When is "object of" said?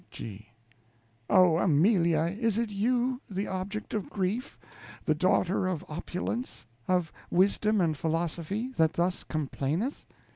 3.45-4.09